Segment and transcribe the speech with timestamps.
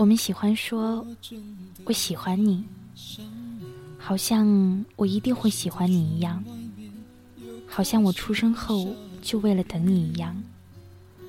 [0.00, 1.06] 我们喜欢说
[1.84, 2.64] “我喜欢你”，
[4.00, 6.42] 好像我一定会喜欢你一样，
[7.66, 10.42] 好像我出生后就为了等你一样，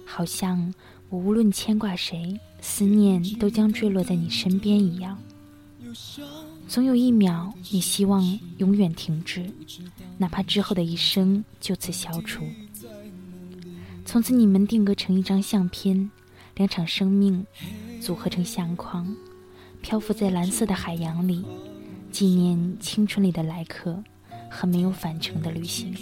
[0.05, 0.73] 好像
[1.09, 5.17] 我无论牵挂谁，思念都将坠落在你身边一样。
[6.65, 9.51] 总有一秒，你希望永远停止，
[10.17, 12.45] 哪怕之后的一生就此消除。
[14.05, 16.09] 从此，你们定格成一张相片，
[16.55, 17.45] 两场生命。
[18.01, 19.15] 组合成相框，
[19.79, 21.45] 漂浮在蓝色的海洋里，
[22.11, 24.03] 纪念青春里的来客
[24.49, 25.93] 和没有返程的旅行。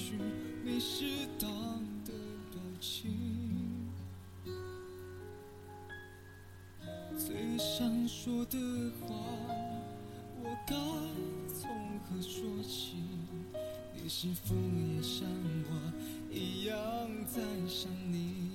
[7.17, 8.57] 最想说的
[9.01, 9.13] 话，
[10.41, 10.73] 我该
[11.53, 11.69] 从
[12.05, 12.95] 何说起？
[14.01, 15.27] 你是否也像
[15.65, 16.77] 我一样
[17.27, 18.48] 在想你？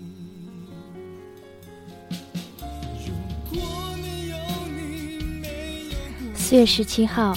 [6.34, 7.36] 四月十七号，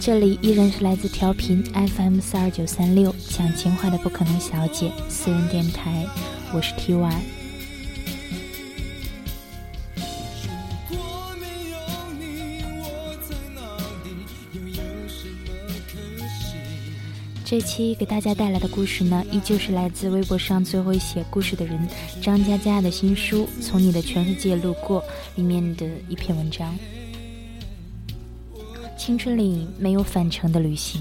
[0.00, 6.06] 这里依然是来自调频 FM 四二九三六讲情话的不可能小姐私人电台，
[6.52, 7.22] 我是 T Y。
[17.50, 21.80] 这期给大家带来的故事呢，依旧是来自微博上最会写故事的人
[22.20, 25.00] 张佳佳的新书《从你的全世界路过》
[25.34, 26.76] 里面的一篇文章。
[28.98, 31.00] 青春里没有返程的旅行。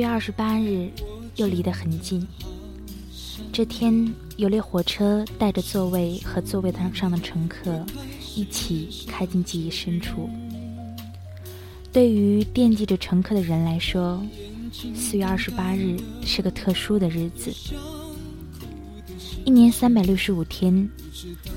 [0.00, 0.88] 月二十八日，
[1.36, 2.26] 又离得很近。
[3.52, 7.84] 这天，有列火车带着座位和座位上的乘客
[8.34, 10.30] 一起开进记忆深处。
[11.92, 14.22] 对于惦记着乘客的人来说，
[14.94, 17.52] 四月二十八日是个特殊的日子。
[19.44, 20.88] 一年三百六十五天，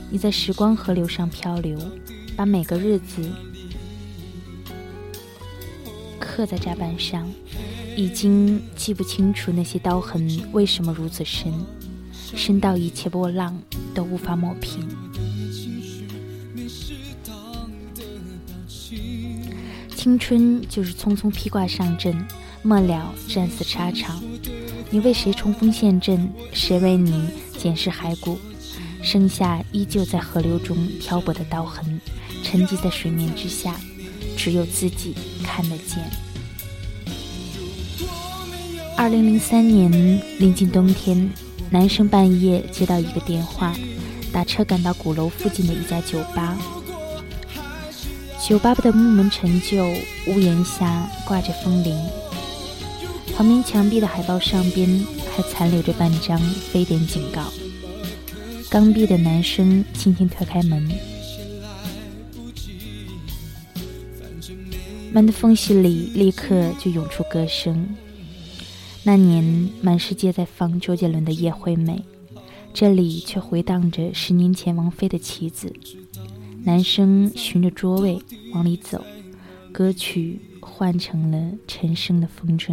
[0.10, 1.80] 你在时光河流上漂流，
[2.36, 3.22] 把每个日子
[6.20, 7.26] 刻在甲板上，
[7.96, 11.54] 已经记不清楚那些刀痕为什么如此深。
[12.36, 13.56] 深到一切波浪
[13.94, 14.88] 都无法抹平。
[19.96, 22.26] 青春就是匆匆披挂上阵，
[22.64, 24.22] 末了战死沙场。
[24.90, 26.28] 你为谁冲锋陷阵？
[26.52, 28.40] 谁为你捡拾骸骨？
[29.02, 32.02] 剩下依旧在河流中漂泊的刀痕，
[32.44, 33.80] 沉积在水面之下，
[34.36, 36.33] 只有自己看得见。
[38.96, 39.92] 二零零三年
[40.40, 41.30] 临近冬天。
[41.70, 43.76] 男生半夜接到一个电话，
[44.32, 46.56] 打车赶到鼓楼附近的一家酒吧。
[48.48, 49.84] 酒吧的木门陈旧，
[50.28, 51.98] 屋檐下挂着风铃，
[53.36, 54.88] 旁边墙壁的海报上边
[55.36, 57.52] 还残留着半张非典警告。
[58.70, 60.88] 刚毕的男生轻轻推开门，
[65.12, 67.88] 门的缝隙里立刻就涌出歌声。
[69.06, 69.44] 那年，
[69.82, 72.06] 满世界在放周杰伦的《叶惠美》，
[72.74, 75.76] 这里却回荡着十年前王菲的《棋子》。
[76.64, 78.18] 男生循着桌位
[78.54, 79.04] 往里走，
[79.74, 82.72] 歌曲换成了陈升的《风筝》。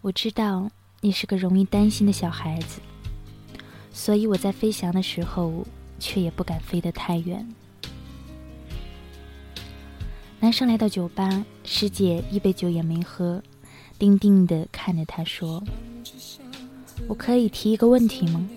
[0.00, 0.70] 我知道
[1.02, 2.80] 你是个容易担心的小孩子。
[4.00, 5.52] 所以我在飞翔的时候，
[5.98, 7.46] 却也不敢飞得太远。
[10.40, 13.42] 男生来到酒吧，师姐一杯酒也没喝，
[13.98, 15.62] 定定地看着他说
[17.08, 18.48] ：“我可以提一个问题吗？”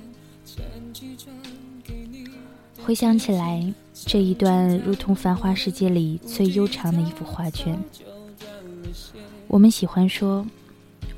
[2.82, 7.78] 回想起来，这一段如同繁华世界里最悠长的一幅画卷。
[9.50, 10.48] 我们喜欢说：“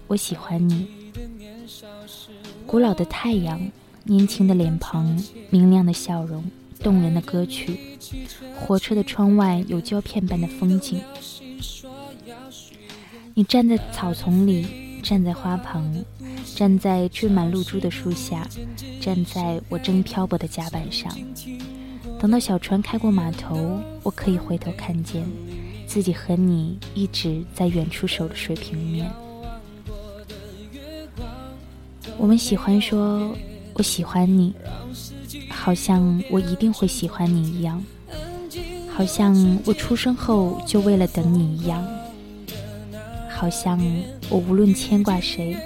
[0.09, 0.87] 我喜欢你。”
[2.65, 3.61] 古老的太阳。
[4.07, 5.19] 年轻的脸庞，
[5.49, 6.43] 明亮的笑容，
[6.79, 7.97] 动人的歌曲。
[8.55, 11.01] 火车的窗外有胶片般的风景。
[13.33, 14.67] 你站在草丛里，
[15.01, 16.05] 站在花旁，
[16.55, 18.47] 站在缀满露珠的树下，
[19.01, 21.11] 站在我正漂泊的甲板上。
[22.19, 25.25] 等到小船开过码头，我可以回头看见
[25.87, 29.11] 自己和你一直在远处守着水平面。
[32.19, 33.35] 我们喜欢说。
[33.75, 34.53] 我喜欢你，
[35.49, 37.83] 好像我一定会喜欢你一样，
[38.89, 41.85] 好像我出生后就为了等你一样，
[43.29, 43.77] 好像
[44.29, 45.57] 我无论牵挂谁，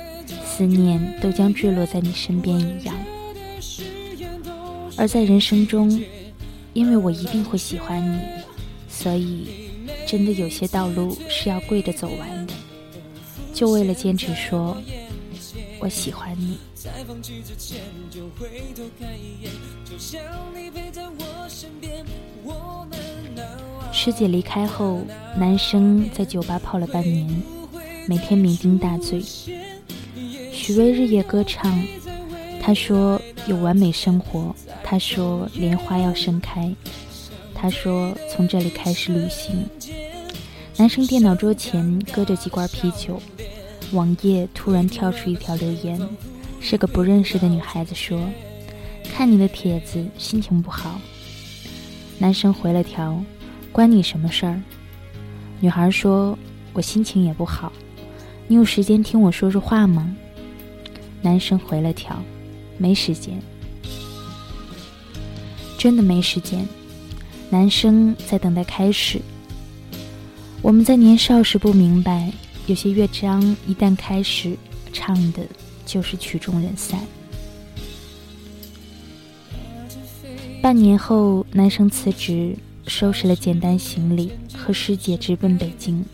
[0.44, 2.96] 思念都将坠落在你身边一样。
[4.98, 6.04] 而在人生中，
[6.74, 8.20] 因为我一定会喜欢你，
[8.90, 9.48] 所以
[10.08, 12.54] 真的有些道路是要跪着走完的，
[13.54, 14.76] 就为了坚持说
[15.80, 16.58] 我喜欢你。
[23.92, 25.02] 师姐离开后，
[25.38, 27.42] 男生在酒吧泡了半年，
[28.08, 29.22] 每天酩酊大醉。
[30.52, 31.82] 许巍日夜歌唱，
[32.62, 34.56] 他说有完美生活。
[34.84, 36.74] 他说：“莲花要盛开。”
[37.54, 39.66] 他说：“从这里开始旅行。”
[40.78, 43.22] 男生电脑桌前搁着几罐啤酒，
[43.92, 46.00] 网页突然跳出一条留言，
[46.60, 48.22] 是个不认识的女孩子说
[49.12, 51.00] ：“看你的帖子，心情不好。”
[52.20, 53.24] 男生回了条
[53.72, 54.62] ：“关你什么事儿？”
[55.60, 56.38] 女孩说
[56.74, 57.72] ：“我心情也不好，
[58.48, 60.16] 你有时间听我说说话吗？”
[61.22, 62.22] 男生回了条
[62.78, 63.42] ：“没时间。”
[65.78, 66.68] 真的没时间。
[67.50, 69.20] 男生在等待开始。
[70.62, 72.32] 我们在年少时不明白，
[72.70, 74.56] 有些乐章一旦开始，
[74.94, 75.42] 唱的
[75.88, 77.00] 就是曲终人散。
[80.62, 82.56] 半年后，男生辞职，
[82.86, 86.06] 收拾了简单行李，和师姐直奔北京。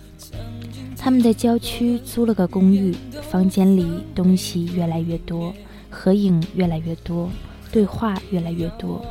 [0.98, 2.96] 他们在郊区租了个公寓，
[3.30, 3.86] 房间里
[4.16, 5.54] 东西越来越多，
[5.90, 7.30] 合影越来越多，
[7.69, 9.06] 对话越来越多。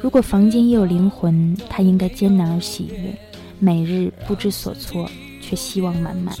[0.00, 3.16] 如果房间也有灵魂，他应该艰难而喜悦，
[3.60, 5.08] 每日不知所措，
[5.50, 6.32] 却希望满满。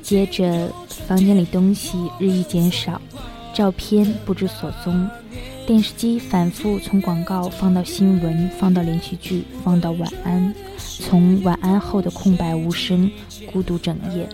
[0.00, 0.72] 接着，
[1.08, 3.00] 房间里东西日益减少，
[3.52, 5.08] 照片不知所踪，
[5.66, 13.10] 电视机反复从广告放到新闻，放到连续剧，放到晚安，从晚安后的空白无声、
[13.52, 14.28] 孤独整夜，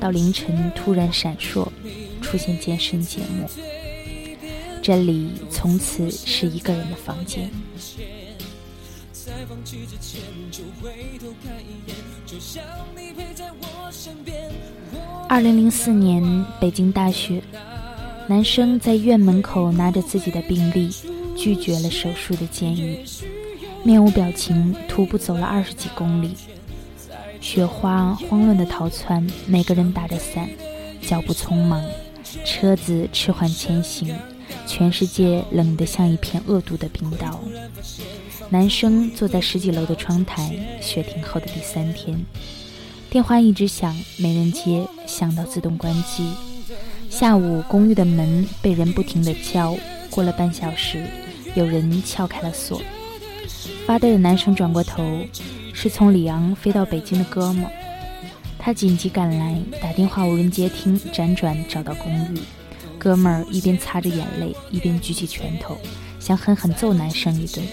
[0.00, 1.68] 到凌晨突然闪烁，
[2.22, 3.46] 出现健身节目。
[4.80, 7.50] 这里从此是一个人的房间。
[15.28, 16.22] 二零零四年，
[16.60, 17.42] 北京大雪，
[18.26, 20.90] 男生在院门口拿着自己的病历，
[21.36, 23.04] 拒绝了手术的建议，
[23.82, 26.34] 面无表情徒步走了二十几公里，
[27.40, 30.48] 雪花慌乱的逃窜，每个人打着伞，
[31.00, 31.82] 脚步匆忙，
[32.44, 34.14] 车子迟缓前行。
[34.66, 37.40] 全世界冷得像一片恶毒的冰刀。
[38.52, 42.22] 男生坐在十几楼的窗台，雪停后的第三天，
[43.08, 46.30] 电话一直响，没人接，响到自动关机。
[47.08, 49.74] 下午，公寓的门被人不停地敲，
[50.10, 51.06] 过了半小时，
[51.54, 52.82] 有人撬开了锁。
[53.86, 55.02] 发呆的男生转过头，
[55.72, 57.64] 是从里昂飞到北京的哥们，
[58.58, 62.38] 他紧急赶来，打电话无人接听，辗转找到公寓。
[62.98, 65.78] 哥们儿一边擦着眼泪，一边举起拳头，
[66.20, 67.66] 想狠狠揍男生一顿。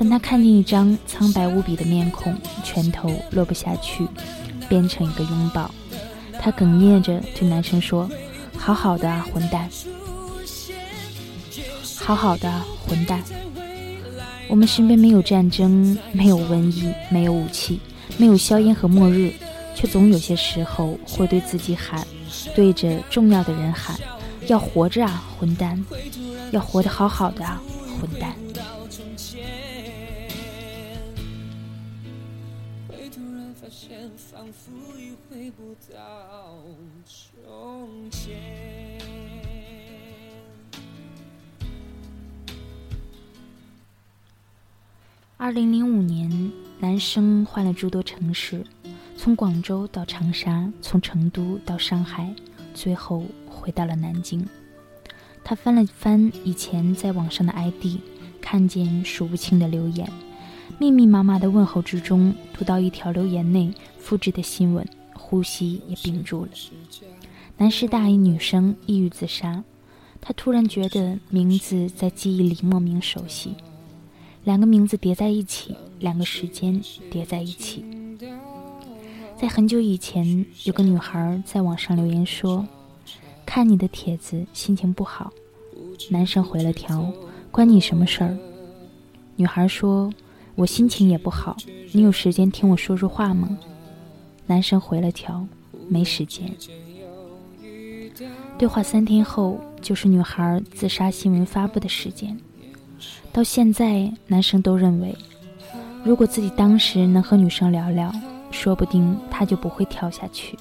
[0.00, 4.08] 但他看见一张苍白无比的面孔，拳头落不下去，
[4.66, 5.70] 变成一个拥抱。
[6.40, 8.10] 他哽咽着对男生说
[8.56, 9.68] ：“好好的啊，混蛋！
[11.96, 12.50] 好好的，
[12.88, 13.22] 混蛋！
[14.48, 17.78] 我们身边没有战争，没有瘟疫，没有武器，
[18.16, 19.30] 没有硝烟和末日，
[19.74, 22.06] 却总有些时候会对自己喊，
[22.54, 24.00] 对着重要的人喊。”
[24.48, 25.84] 要活着啊，混蛋！
[26.52, 27.60] 要活得好好的啊，
[28.00, 28.34] 混蛋！
[35.30, 36.64] 回不到
[37.06, 38.36] 从前
[45.36, 48.66] 二零零五年，男生换了诸多城市，
[49.16, 52.34] 从广州到长沙，从成都到上海，
[52.74, 53.24] 最后。
[53.48, 54.48] 回到了南京，
[55.44, 58.00] 他翻了翻以前在网上的 ID，
[58.40, 60.10] 看见数不清的留言，
[60.78, 64.88] 密密麻麻的问候之中，读到一条留言内复制的新闻，
[65.20, 66.50] 呼吸也屏住了。
[67.58, 69.62] 男师大一女生抑郁自杀，
[70.20, 73.54] 他突然觉得名字在记忆里莫名熟悉，
[74.44, 77.84] 两个名字叠在一起，两个时间叠在一起。
[79.36, 82.66] 在很久以前，有个女孩在网上留言说。
[83.46, 85.32] 看你的帖子，心情不好。
[86.08, 87.12] 男生回了条
[87.50, 88.38] ：“关你什么事儿？”
[89.34, 90.08] 女孩说
[90.54, 91.56] ：“我心情也不好，
[91.90, 93.58] 你有时间听我说说话吗？”
[94.46, 95.46] 男生回了条
[95.88, 96.50] ：“没时间。”
[98.58, 102.36] 对话三天后，就是女孩自杀新闻发布的时间。
[103.32, 105.16] 到现在，男生都认为，
[106.04, 108.12] 如果自己当时能和女生聊聊，
[108.50, 110.58] 说不定他就不会跳下去。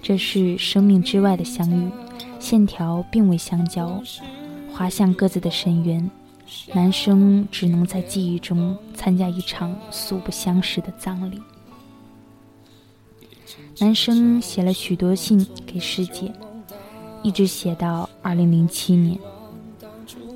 [0.00, 1.90] 这是生命之外的相遇，
[2.38, 4.02] 线条并未相交，
[4.72, 6.10] 滑向各自的深渊。
[6.72, 11.40] 男生只能在记忆中参加一场素不相识的葬礼。
[13.78, 16.32] 男生写了许多信给师姐，
[17.22, 19.18] 一直写到二零零七年。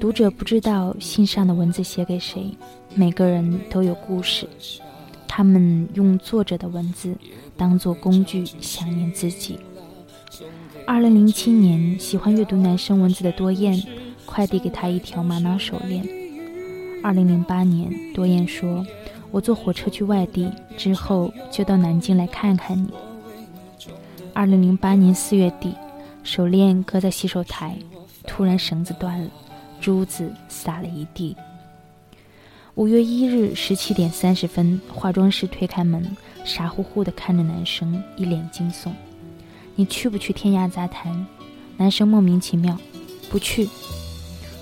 [0.00, 2.56] 读者不知道信上的文字写给谁，
[2.94, 4.48] 每个人都有故事。
[5.26, 7.14] 他们用作者的文字
[7.56, 9.58] 当做工具，想念自己。
[10.86, 13.82] 二零零七年，喜欢阅读男生文字的多燕。
[14.30, 16.06] 快递给他一条玛瑙手链。
[17.02, 18.86] 二零零八年，多燕说
[19.32, 22.88] ：“我坐火车去外地，之后就到南京来看看你。”
[24.38, 25.74] 二零零八年四月底，
[26.22, 27.76] 手链搁在洗手台，
[28.24, 29.28] 突然绳子断了，
[29.80, 31.36] 珠子洒了一地。
[32.76, 38.92] 五月一日十七点三十分，化妆师推开门，傻乎乎地看着男生，一脸惊悚
[39.74, 41.26] ：“你去不去天涯杂谈？”
[41.76, 42.78] 男生莫名其妙
[43.28, 43.68] ：“不去。”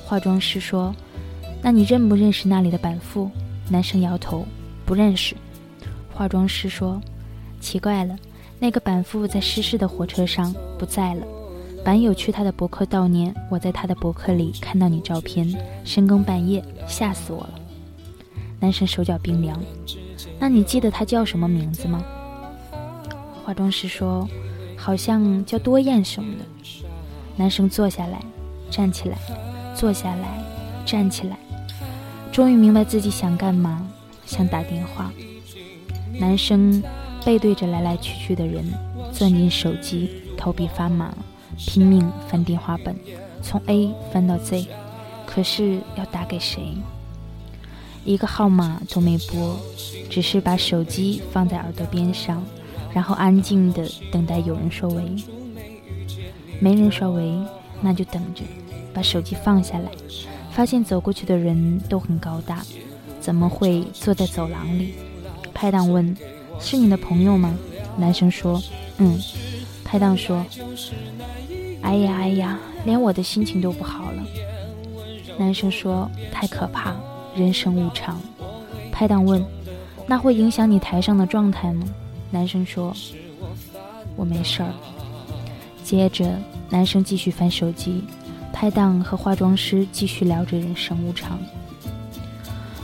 [0.07, 0.97] 化妆师说
[1.61, 3.31] ：“那你认不认识那里的板富？”
[3.69, 4.47] 男生摇头
[4.87, 5.37] ：“不认识。”
[6.11, 6.99] 化妆师说
[7.61, 8.17] ：“奇怪了，
[8.59, 11.27] 那个板父在失事的火车上不在了。
[11.85, 15.49] 板友去他的博客悼念，我在他的博客里看到你照片，
[15.85, 17.55] 深更半夜，吓死我了。”
[18.59, 19.63] 男生手脚冰凉
[20.41, 22.05] ：“那你记得他叫什么名字吗？”
[23.45, 24.29] 化妆师说
[24.77, 26.45] ：“好像叫多燕什么的。”
[27.37, 28.21] 男生坐下来，
[28.71, 29.19] 站起来。
[29.77, 30.43] 坐下来，
[30.87, 31.37] 站起来，
[32.33, 33.87] 终于明白自己想干嘛，
[34.25, 35.13] 想打电话。
[36.19, 36.83] 男生
[37.27, 38.65] 背对着来来去去的人，
[39.13, 41.13] 攥紧手机，头皮发麻，
[41.57, 42.95] 拼命翻电话本，
[43.43, 44.69] 从 A 翻到 Z，
[45.27, 46.63] 可是要打给谁？
[48.05, 49.59] 一个号码都没拨，
[50.09, 52.41] 只是把手机放在耳朵边上，
[52.95, 55.03] 然后安静的等待有人说喂。
[56.61, 57.37] 没人说喂，
[57.81, 58.45] 那就等着。
[58.95, 59.91] 把手机放下来，
[60.53, 62.63] 发现走过去的人都很高大，
[63.21, 64.95] 怎么会坐在走廊里？
[65.53, 66.17] 拍档问
[66.61, 67.57] ：“是你的朋友吗？”
[67.97, 68.63] 男生说
[68.99, 69.19] ：“嗯。”
[69.85, 70.45] 拍档说
[71.83, 74.27] ：“哎呀哎呀，连我的心情都不好了。”
[75.39, 76.97] 男生说：“太可怕，
[77.37, 78.21] 人生无常。”
[78.91, 79.45] 拍档问
[80.09, 81.87] ：“那会影响你台上的状态吗？”
[82.33, 82.93] 男生说
[84.17, 84.73] ：“我没事儿。”
[85.85, 86.37] 接着，
[86.69, 88.03] 男生继续翻手机。
[88.53, 91.39] 拍档和化妆师继续聊着人生无常。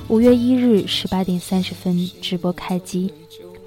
[0.09, 3.13] 五月一日十八点三十分，直播开机。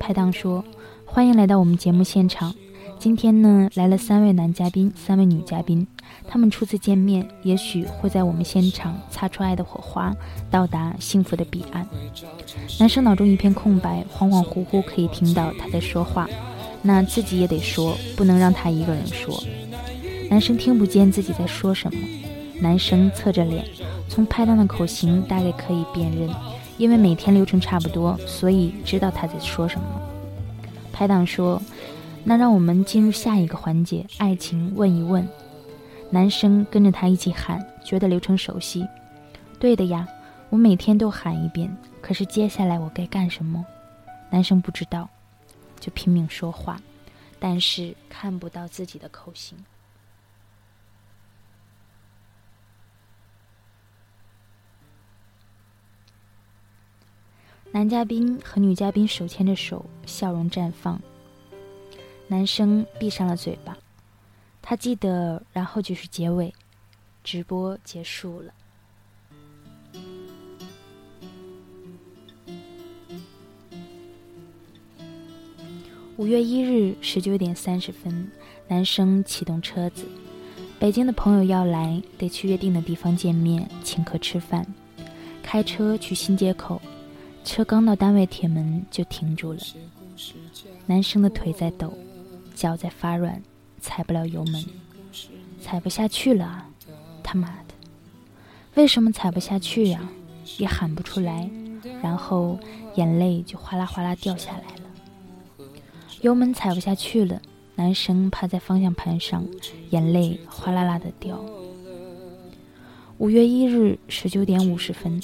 [0.05, 0.63] 拍档说
[1.03, 2.53] ：“欢迎来到我们节目现场。
[2.99, 5.87] 今天呢，来了三位男嘉宾，三位女嘉宾。
[6.27, 10.15] 他们初次见面，也许会在我们现场擦出爱的火花，
[10.51, 11.87] 到达幸福的彼岸。”
[12.79, 16.29] 男生脑中一片空白，恍恍惚惚可以听到他在说话，
[16.83, 19.41] 那自己也得说，不能让他一个人说。
[20.29, 21.99] 男生听不见自己在说什么，
[22.61, 23.65] 男生侧着脸，
[24.07, 26.29] 从拍档的口型大概可以辨认，
[26.77, 29.85] 因为每天流程差不多，所以知道他在说什么。
[30.91, 31.61] 拍档说
[32.23, 35.27] ：“那让我们进入下一个环节，爱情问一问。”
[36.11, 38.87] 男生跟着他一起喊，觉得流程熟悉。
[39.59, 40.07] 对的呀，
[40.49, 41.75] 我每天都喊一遍。
[42.01, 43.65] 可是接下来我该干什么？
[44.29, 45.09] 男生不知道，
[45.79, 46.79] 就拼命说话，
[47.39, 49.57] 但是看不到自己的口型。
[57.75, 60.97] 男嘉宾和女嘉宾手牵着手，笑容绽放。
[62.25, 63.77] 男生闭上了嘴巴，
[64.61, 66.53] 他记得，然后就是结尾，
[67.21, 68.53] 直播结束了。
[76.15, 78.31] 五月一日十九点三十分，
[78.69, 80.05] 男生启动车子，
[80.79, 84.65] 北京的朋友要来，得去约定的地方见面，请客吃饭，
[85.43, 86.81] 开车去新街口。
[87.45, 89.59] 车刚到单位铁门就停住了，
[90.87, 91.93] 男生的腿在抖，
[92.55, 93.41] 脚在发软，
[93.79, 94.65] 踩不了油门，
[95.61, 96.65] 踩不下去了！
[97.23, 97.75] 他妈的，
[98.73, 100.09] 为什么踩不下去呀？
[100.57, 101.49] 也喊不出来，
[102.01, 102.59] 然后
[102.95, 105.65] 眼泪就哗啦哗啦掉下来了。
[106.21, 107.39] 油门踩不下去了，
[107.75, 109.45] 男生趴在方向盘上，
[109.91, 111.39] 眼泪哗啦啦的掉。
[113.17, 115.21] 五月一日十九点五十分。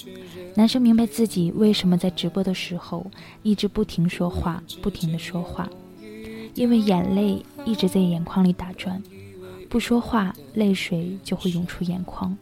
[0.56, 3.06] 男生明白自己为什么在直播的时候
[3.44, 5.70] 一直不停说话，不停的说话，
[6.56, 9.02] 因为眼泪一直在眼眶里打转，
[9.70, 12.38] 不说话，泪水就会涌出眼眶。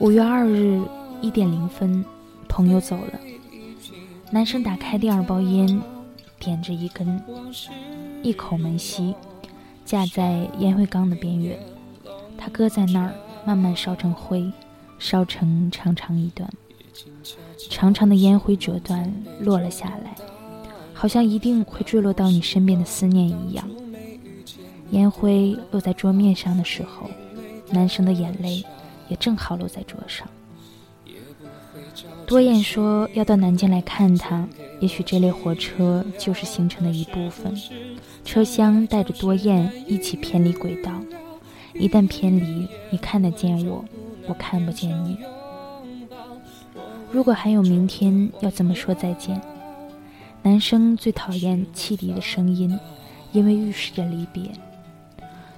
[0.00, 0.82] 五月二日
[1.20, 2.04] 一点零分，
[2.48, 3.20] 朋友走了。
[4.30, 5.80] 男生打开第二包烟，
[6.38, 7.22] 点着一根，
[8.22, 9.14] 一口闷吸，
[9.84, 11.58] 架在烟灰缸的边缘。
[12.36, 13.14] 他搁在那儿，
[13.44, 14.50] 慢慢烧成灰，
[14.98, 16.50] 烧成长长一段。
[17.70, 20.14] 长长的烟灰折断，落了下来，
[20.92, 23.68] 好像一定会坠落到你身边的思念一样。
[24.90, 27.10] 烟灰落在桌面上的时候，
[27.70, 28.64] 男生的眼泪。
[29.06, 30.26] 也正好落在桌上。
[32.26, 34.48] 多燕说要到南京来看他，
[34.80, 37.54] 也许这列火车就是行程的一部分。
[38.24, 40.92] 车厢带着多燕一起偏离轨道，
[41.74, 43.84] 一旦偏离，你看得见我，
[44.26, 45.18] 我看不见你。
[47.10, 49.40] 如果还有明天，要怎么说再见？
[50.42, 52.78] 男生最讨厌汽笛的声音，
[53.32, 54.50] 因为预示着离别。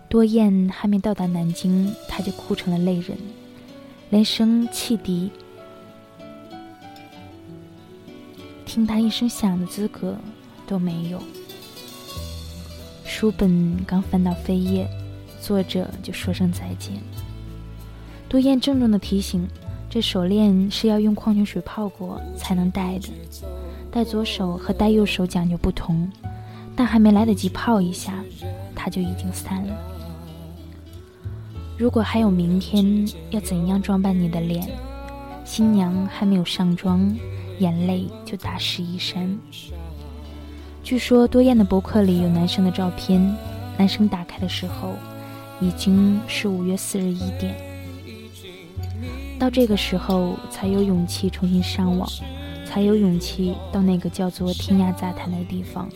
[0.09, 3.17] 多燕还没到达南京，他就哭成了泪人，
[4.11, 5.31] 连声汽笛
[8.77, 10.15] 听他一声响的资格
[10.67, 11.19] 都没有。
[13.07, 14.87] 书本刚翻到扉页，
[15.41, 16.93] 作者就说声再见。
[18.29, 19.49] 多燕郑重的提醒：
[19.89, 23.09] 这手链是要用矿泉水泡过才能戴的，
[23.91, 26.13] 戴左手和戴右手讲究不同，
[26.77, 28.23] 但还没来得及泡一下，
[28.75, 29.75] 它就已经散了。
[31.79, 34.69] 如果还有明天，要怎样装扮你的脸？
[35.47, 37.17] 新娘还没有上妆，
[37.59, 39.39] 眼泪就打湿衣衫。
[40.83, 43.21] 据说多燕的博客里有男生的照片，
[43.77, 44.95] 男生打开的时候，
[45.61, 47.55] 已经是五月四日一点。
[49.39, 52.09] 到这个时候才有勇气重新上网，
[52.65, 55.89] 才有勇气到那个叫做天涯杂谈的地方，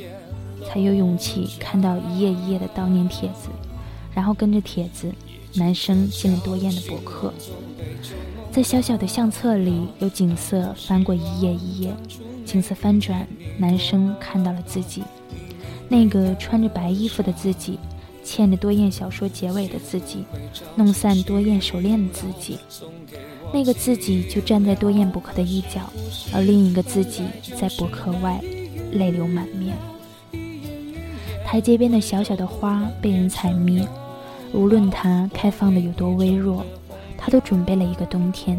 [0.69, 3.49] 才有勇气看到一页一页的悼念帖子，
[4.15, 5.13] 然后跟着帖子。
[5.53, 7.35] 男生进了多燕的博客，
[8.53, 11.95] 在小小的相册里，有景色翻过一页一页，
[12.45, 13.25] 景色翻转，
[13.59, 15.05] 男生看到了自己，
[15.89, 17.79] 那个穿着白衣服的自己，
[18.25, 20.25] 牵着多燕小说结尾的自己，
[20.75, 22.59] 弄散多燕手链的自己，
[23.55, 25.89] 那个自己就站在多燕博客的一角，
[26.35, 27.23] 而另一个自己
[27.57, 28.41] 在博客外，
[28.93, 29.77] 泪流满面。
[31.47, 33.87] 台阶边的小小的花被人采灭。
[34.53, 36.67] 无论它开放的有多微弱，
[37.21, 38.59] 他都准备了一个冬天。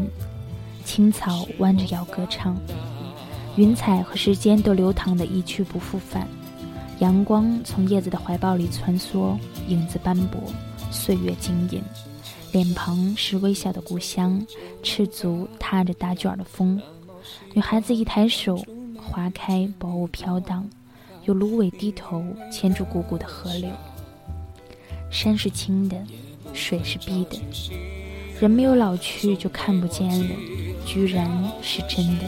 [0.84, 2.56] 青草弯着腰歌唱，
[3.56, 6.26] 云彩和时间都流淌的一去不复返。
[7.00, 10.40] 阳光从叶子的怀抱里穿梭，影子斑驳，
[10.90, 11.82] 岁月晶莹。
[12.52, 14.44] 脸庞是微笑的故乡，
[14.82, 16.80] 赤足踏着打卷的风。
[17.54, 18.62] 女孩子一抬手，
[18.96, 20.68] 划开，薄雾飘荡，
[21.24, 23.70] 有芦苇低头牵住汩汩的河流。
[25.10, 25.96] 山是青的，
[26.52, 27.40] 水是碧的，
[28.42, 30.34] 人没有老去就看不见了，
[30.84, 31.30] 居然
[31.62, 32.24] 是真的。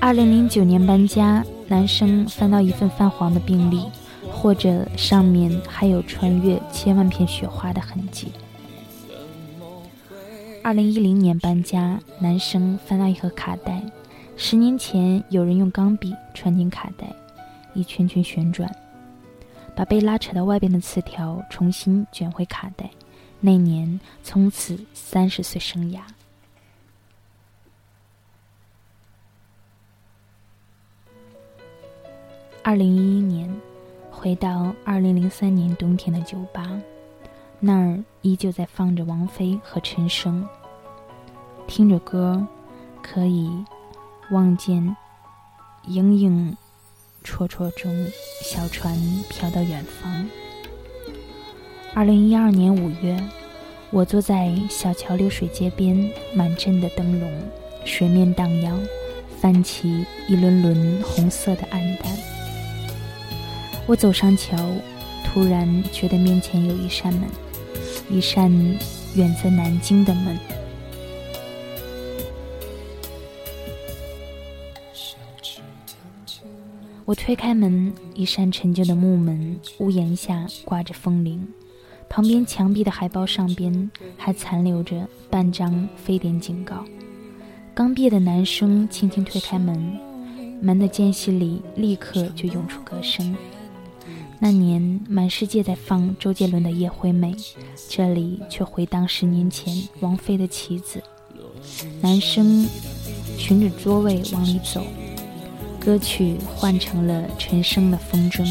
[0.00, 3.82] 二零零九年搬家，男生翻到一份泛黄的病历，
[4.32, 8.28] 或者上面还有穿越千万片雪花的痕迹。
[10.62, 13.82] 二零一零年搬家，男生翻到一盒卡带，
[14.38, 17.14] 十年前有人用钢笔穿进卡带。
[17.74, 18.74] 一圈圈旋转，
[19.78, 22.90] 把被拉扯到外边的词条重新卷回卡带。
[23.38, 26.00] 那年，从此三十岁生涯。
[32.64, 33.48] 二零一一年，
[34.10, 36.68] 回到二零零三年冬天的酒吧，
[37.60, 40.44] 那儿依旧在放着王菲和陈升。
[41.68, 42.44] 听着歌，
[43.00, 43.48] 可以
[44.32, 44.96] 望见
[45.84, 46.56] 影影。
[47.28, 48.06] 绰绰中，
[48.42, 50.26] 小船飘到远方。
[51.92, 53.22] 二零一二年五月，
[53.90, 57.30] 我坐在小桥流水街边，满镇的灯笼，
[57.84, 58.80] 水面荡漾，
[59.38, 62.10] 泛起一轮轮红色的暗淡。
[63.86, 64.56] 我走上桥，
[65.22, 67.28] 突然觉得面前有一扇门，
[68.08, 68.50] 一扇
[69.14, 70.38] 远在南京的门。
[77.08, 81.48] 我推开门，一扇陈旧的木门，屋檐下挂着风铃，
[82.06, 86.84] 旁边墙壁的海报上边还残留着半张非典警告。
[87.72, 89.98] 刚毕业的男生轻轻推开门，
[90.60, 93.34] 门的间隙里立刻就涌出歌声。
[94.38, 97.32] 那年满世界在放周杰伦的《叶惠美》，
[97.88, 101.02] 这里却回荡十年前王菲的《棋子》。
[102.02, 102.66] 男生
[103.38, 104.84] 循着桌位往里走。
[105.88, 108.44] 歌曲换成了陈升的《风筝》。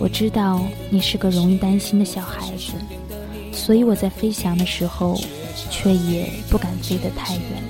[0.00, 2.72] 我知道你是个容易担心的小孩子，
[3.52, 5.16] 所以我在飞翔的时候，
[5.70, 7.62] 却也不敢飞得太远。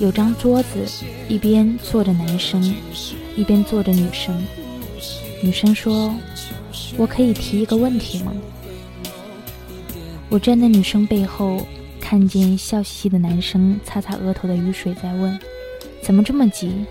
[0.00, 0.86] 有张桌子，
[1.28, 2.74] 一边坐着男生，
[3.36, 4.42] 一边坐着女生。
[5.42, 6.14] 女生说
[6.96, 8.32] ：“我可以提一个问题吗？”
[10.30, 11.66] 我站在女生背后，
[12.00, 15.36] 看见笑嘻嘻的男生擦擦额头的雨水，在问
[16.00, 16.86] ：“怎么这么急？”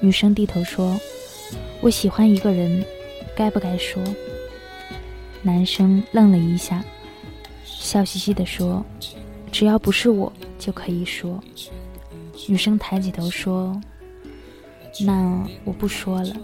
[0.00, 0.98] 女生低头说
[1.80, 2.84] ：“我喜欢一个人，
[3.36, 4.02] 该不该说？”
[5.42, 6.84] 男生愣了一下，
[7.64, 8.84] 笑嘻嘻地说
[9.52, 11.42] ：“只要不是我。”就可以说，
[12.46, 13.80] 女生抬起头说
[15.00, 16.36] ：“那我不说了。”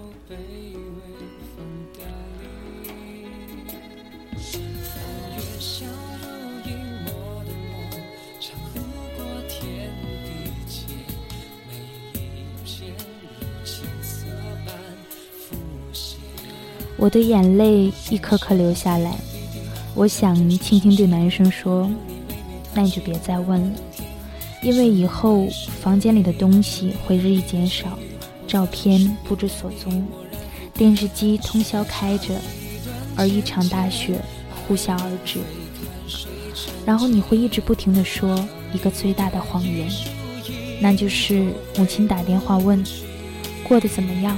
[17.07, 19.15] 我的眼泪一颗颗流下来，
[19.95, 21.89] 我想轻轻对男生说
[22.75, 23.71] ：“那你就别再问了。”
[24.61, 25.47] 因为以后
[25.81, 27.97] 房间里的东西会日益减少，
[28.49, 30.05] 照片不知所踪，
[30.75, 32.41] 电视机通宵开着，
[33.15, 34.21] 而一场大雪
[34.67, 35.39] 呼啸而至。
[36.85, 39.89] 然后你会一直不停地说一个最大的谎言，
[40.81, 42.85] 那就是母亲打电话问
[43.63, 44.37] 过得怎么样，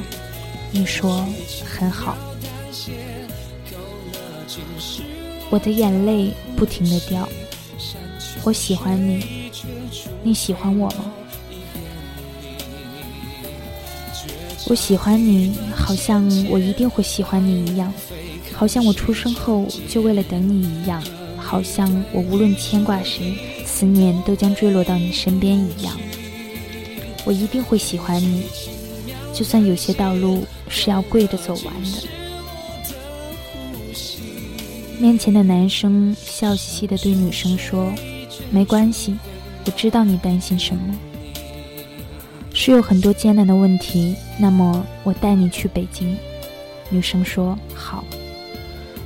[0.70, 1.26] 你说
[1.64, 2.14] 很好。
[5.50, 7.28] 我的眼泪不停地掉，
[8.44, 9.50] 我喜欢你。
[10.22, 11.12] 你喜欢我吗？
[14.68, 17.92] 我喜欢你，好像我一定会喜欢你一样，
[18.52, 21.02] 好像我出生后就为了等你一样，
[21.38, 23.34] 好像我无论牵挂谁，
[23.64, 25.98] 思念都将坠落到你身边一样。
[27.24, 28.44] 我一定会喜欢你，
[29.32, 32.17] 就算有些道路是要跪着走完的。
[35.00, 37.92] 面前的男生笑嘻嘻地对女生说
[38.50, 39.16] ：“没关系。”
[39.64, 40.96] 我知道你担心什么，
[42.54, 44.16] 是有很多艰难的问题。
[44.40, 46.16] 那么我带你去北京。
[46.88, 48.02] 女生说好。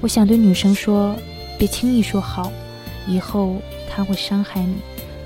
[0.00, 1.16] 我想对女生说，
[1.58, 2.50] 别轻易说好，
[3.08, 3.56] 以后
[3.90, 4.76] 他会伤害你，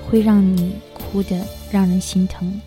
[0.09, 1.39] 会让你哭得
[1.71, 2.59] 让人心疼。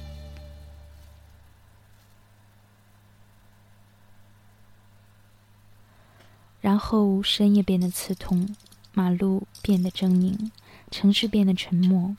[6.61, 8.57] 然后深夜变得刺痛，
[8.95, 10.51] 马路变得狰狞，
[10.91, 12.17] 城市变得沉默。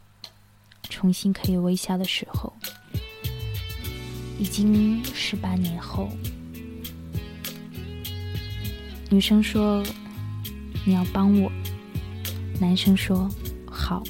[0.83, 2.53] 重新可以微笑的时候，
[4.37, 6.07] 已经十八年后。
[9.09, 9.83] 女生说
[10.85, 11.51] ：“你要帮我。”
[12.61, 13.27] 男生说
[13.65, 14.03] ：“好。”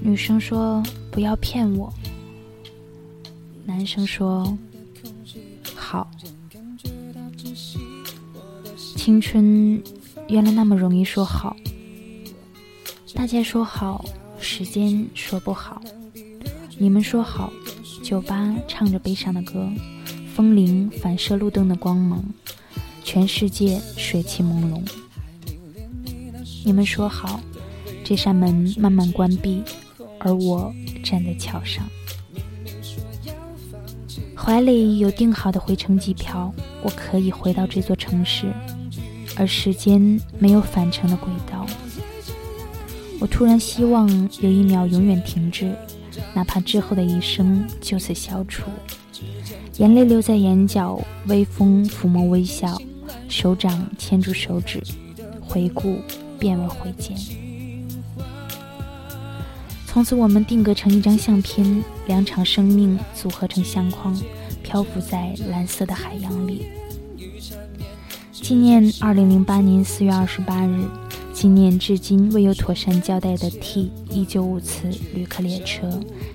[0.00, 0.82] 女生说
[1.12, 1.92] ：“不要骗我。”
[3.66, 4.56] 男生说
[9.02, 9.82] ：“青春
[10.28, 11.56] 原来那么容易说好。
[13.14, 14.04] 大家说好，
[14.38, 15.80] 时间说不好。
[16.76, 17.50] 你们说好，
[18.02, 19.66] 酒吧唱着悲伤的歌，
[20.34, 22.22] 风铃反射路灯的光芒，
[23.02, 24.82] 全世界水汽朦胧。
[26.62, 27.40] 你们说好，
[28.04, 29.62] 这扇门慢慢关闭，
[30.18, 30.70] 而我
[31.02, 31.88] 站在桥上，
[34.36, 38.52] 怀里有订好的回程机票，我可以回到这座城市，
[39.36, 41.66] 而时间没有返程的轨道。
[43.20, 44.08] 我突然希望
[44.40, 45.74] 有一秒永远停滞，
[46.32, 48.62] 哪怕之后的一生就此消除。
[49.76, 52.80] 眼泪留在眼角，微风抚摸微笑，
[53.28, 54.82] 手掌牵住手指，
[55.40, 55.96] 回顾
[56.38, 57.16] 变为回见。
[59.86, 64.16] 从此我们定格成一张相片，两场生命组合成相框，
[64.62, 66.66] 漂浮在蓝色的海洋里。
[68.50, 70.84] 纪念二零零八年四月二十八日。
[71.32, 75.88] 纪念至今未有妥善交代的 T 一九五次旅客列车，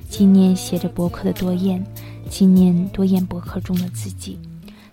[0.09, 1.85] 纪念写着博客的多燕，
[2.29, 4.39] 纪念多燕博客中的自己，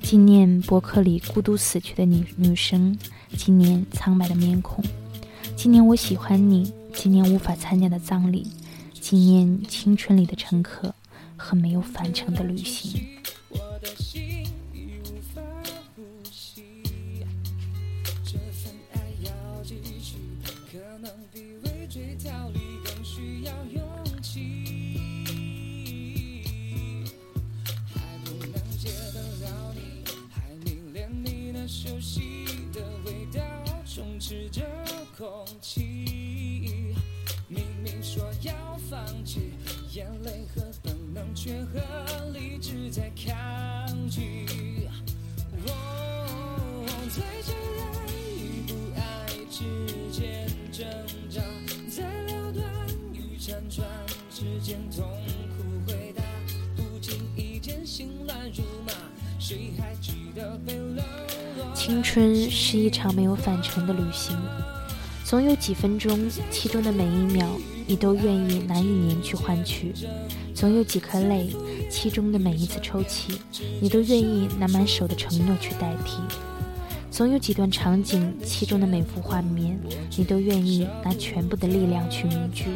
[0.03, 2.99] 纪念博客里孤独死去的女女生，
[3.37, 4.85] 纪念苍白的面孔，
[5.55, 8.49] 纪念我喜欢你，纪念无法参加的葬礼，
[9.01, 10.93] 纪念青春里的乘客
[11.37, 13.01] 和没有返程的旅行。
[35.23, 36.97] 空气。
[37.47, 38.53] 明明说要
[38.91, 39.53] 放弃，
[39.93, 41.81] 眼泪和本能却和
[42.33, 44.49] 理智在抗拒。
[45.65, 47.87] 我在承认
[48.27, 49.01] 与不爱
[49.49, 49.63] 之
[50.11, 50.85] 间挣
[51.31, 51.41] 扎，
[51.89, 52.65] 在了断
[53.13, 53.87] 与辗转
[54.29, 55.07] 之间痛
[55.57, 56.25] 苦回答，
[56.75, 58.93] 不经意间心乱如麻。
[59.39, 61.73] 谁还记得被冷落？
[61.77, 64.37] 青春是一场没有返程的旅行。
[65.33, 67.47] 总有几分钟，其中的每一秒，
[67.87, 69.87] 你都愿意拿一年去换取；
[70.55, 71.49] 总有几颗泪，
[71.89, 73.41] 其中的每一次抽泣，
[73.81, 76.19] 你都愿意拿满手的承诺去代替；
[77.11, 79.81] 总有几段场景，其中的每幅画面，
[80.19, 82.67] 你都愿意拿全部的力量去凝聚；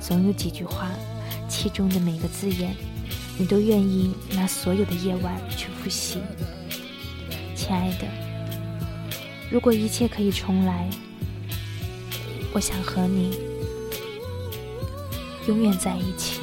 [0.00, 0.90] 总有几句话，
[1.46, 2.74] 其中的每个字眼，
[3.36, 6.20] 你都愿意拿所有的夜晚去复习。
[7.54, 8.06] 亲爱的，
[9.50, 10.88] 如果一切可以重来。
[12.52, 13.38] 我想和你
[15.48, 16.40] 永远在一起。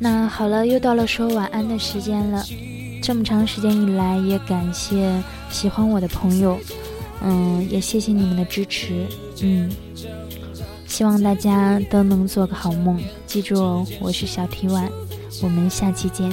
[0.00, 2.44] 那好了，又到了说晚安的时间了。
[3.02, 6.56] 这么长时间以来，也感谢喜欢我的朋友。
[7.22, 9.06] 嗯，也谢谢你们的支持。
[9.42, 9.70] 嗯，
[10.86, 13.00] 希望大家都能做个好梦。
[13.26, 14.90] 记住哦，我是小提丸，
[15.42, 16.30] 我们下期见。